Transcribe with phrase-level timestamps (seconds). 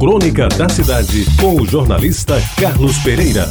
[0.00, 3.46] Crônica da Cidade, com o jornalista Carlos Pereira.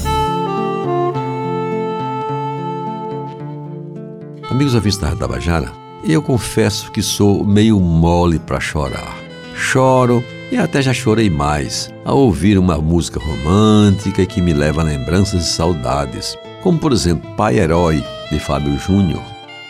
[4.50, 5.72] Amigos ouvintes da Tabajara,
[6.04, 9.16] eu confesso que sou meio mole para chorar.
[9.54, 14.86] Choro e até já chorei mais ao ouvir uma música romântica que me leva a
[14.86, 19.22] lembranças e saudades, como por exemplo Pai Herói, de Fábio Júnior.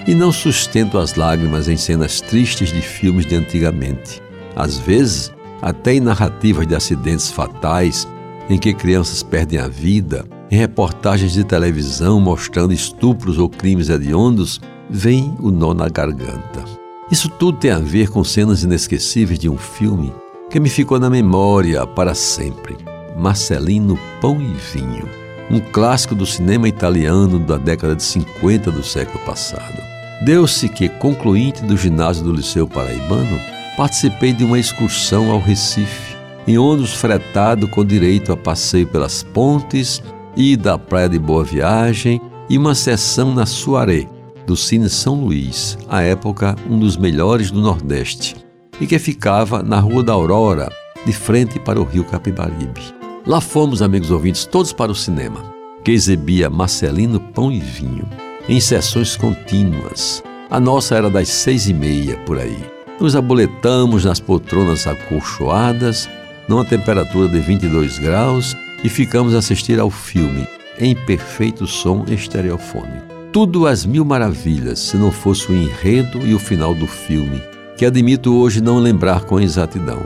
[0.08, 4.22] E não sustento as lágrimas em cenas tristes de filmes de antigamente.
[4.56, 5.30] Às vezes,
[5.62, 8.08] até em narrativas de acidentes fatais
[8.50, 14.60] em que crianças perdem a vida, em reportagens de televisão mostrando estupros ou crimes hediondos,
[14.90, 16.66] vem o nó na garganta.
[17.12, 20.12] Isso tudo tem a ver com cenas inesquecíveis de um filme
[20.50, 22.76] que me ficou na memória para sempre:
[23.16, 25.08] Marcelino Pão e Vinho,
[25.52, 29.80] um clássico do cinema italiano da década de 50 do século passado.
[30.24, 33.40] Deu-se que, concluinte do ginásio do Liceu Paraibano,
[33.80, 36.14] participei de uma excursão ao Recife,
[36.46, 40.04] em ônibus fretado com direito a passeio pelas pontes
[40.36, 42.20] e da Praia de Boa Viagem
[42.50, 44.06] e uma sessão na Suaré,
[44.46, 48.36] do Cine São Luís, à época um dos melhores do Nordeste,
[48.82, 50.70] e que ficava na Rua da Aurora,
[51.06, 52.82] de frente para o Rio Capibaribe.
[53.26, 55.42] Lá fomos, amigos ouvintes, todos para o cinema,
[55.86, 58.06] que exibia Marcelino Pão e Vinho,
[58.50, 60.22] em sessões contínuas.
[60.50, 62.79] A nossa era das seis e meia, por aí.
[63.00, 66.10] Nos aboletamos nas poltronas acolchoadas,
[66.50, 70.46] numa temperatura de 22 graus, e ficamos a assistir ao filme
[70.78, 73.08] em perfeito som estereofônico.
[73.32, 77.42] Tudo às mil maravilhas, se não fosse o enredo e o final do filme,
[77.78, 80.02] que admito hoje não lembrar com exatidão.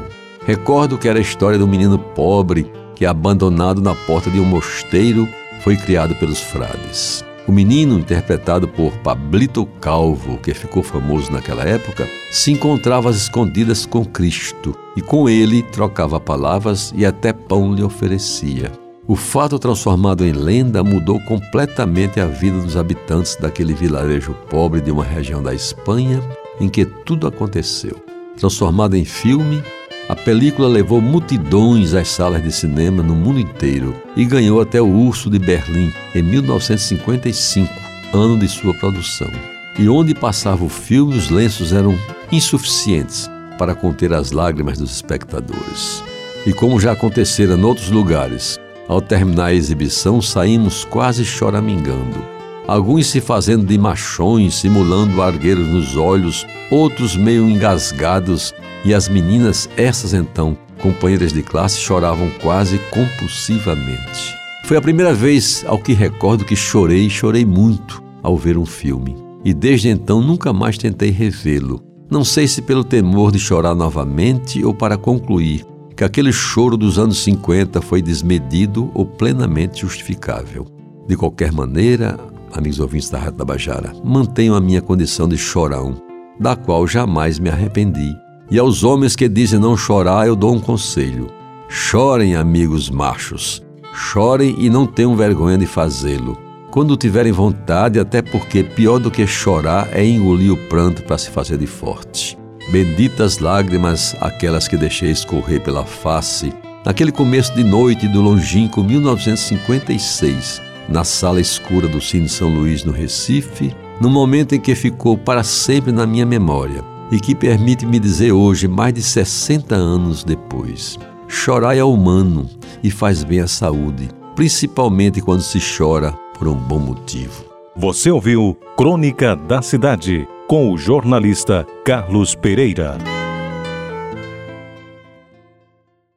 [0.45, 5.28] Recordo que era a história do menino pobre que, abandonado na porta de um mosteiro,
[5.61, 7.23] foi criado pelos frades.
[7.45, 13.85] O menino, interpretado por Pablito Calvo, que ficou famoso naquela época, se encontrava às escondidas
[13.85, 18.72] com Cristo e com ele trocava palavras e até pão lhe oferecia.
[19.05, 24.91] O fato transformado em lenda mudou completamente a vida dos habitantes daquele vilarejo pobre de
[24.91, 26.23] uma região da Espanha
[26.62, 28.01] em que tudo aconteceu.
[28.38, 29.62] Transformado em filme,
[30.09, 34.88] a película levou multidões às salas de cinema no mundo inteiro e ganhou até o
[34.88, 37.74] Urso de Berlim em 1955,
[38.14, 39.31] ano de sua produção.
[39.80, 41.97] E onde passava o filme, os lenços eram
[42.31, 46.03] insuficientes para conter as lágrimas dos espectadores.
[46.46, 52.32] E como já acontecera em outros lugares, ao terminar a exibição saímos quase choramingando
[52.68, 58.53] alguns se fazendo de machões, simulando argueiros nos olhos, outros meio engasgados,
[58.85, 64.35] e as meninas, essas então, companheiras de classe, choravam quase compulsivamente.
[64.66, 69.16] Foi a primeira vez, ao que recordo, que chorei, chorei muito ao ver um filme.
[69.44, 71.81] E desde então nunca mais tentei revê-lo.
[72.09, 75.66] Não sei se pelo temor de chorar novamente ou para concluir
[75.96, 80.66] que aquele choro dos anos 50 foi desmedido ou plenamente justificável.
[81.07, 82.18] De qualquer maneira,
[82.53, 85.96] amigos ouvintes da Rádio Tabajara, mantenho a minha condição de chorão,
[86.40, 88.16] da qual jamais me arrependi.
[88.50, 91.28] E aos homens que dizem não chorar, eu dou um conselho:
[91.68, 96.38] chorem, amigos machos, chorem e não tenham vergonha de fazê-lo.
[96.69, 101.30] Quando tiverem vontade, até porque pior do que chorar é engolir o pranto para se
[101.30, 102.38] fazer de forte.
[102.72, 106.52] Benditas lágrimas, aquelas que deixei escorrer pela face,
[106.84, 112.91] naquele começo de noite do longínquo 1956 na sala escura do Cine São Luís, no
[112.91, 117.99] Recife, no momento em que ficou para sempre na minha memória e que permite me
[117.99, 122.49] dizer hoje, mais de 60 anos depois: chorar é humano
[122.83, 127.45] e faz bem à saúde, principalmente quando se chora por um bom motivo.
[127.75, 133.22] Você ouviu Crônica da Cidade com o jornalista Carlos Pereira.